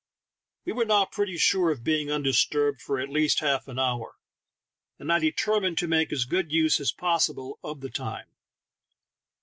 We 0.65 0.71
were 0.71 0.85
now 0.85 1.05
pretty 1.05 1.37
sure 1.37 1.69
of 1.69 1.83
being 1.83 2.09
undisturbed 2.11 2.81
for 2.81 2.99
at 2.99 3.07
least 3.11 3.37
half 3.37 3.67
an 3.67 3.77
hour, 3.77 4.15
and 4.97 5.13
I 5.13 5.19
determined 5.19 5.77
to 5.77 5.87
make 5.87 6.11
as 6.11 6.25
good 6.25 6.51
use 6.51 6.79
as 6.79 6.91
possible 6.91 7.59
of 7.63 7.81
the 7.81 7.89
time. 7.91 8.25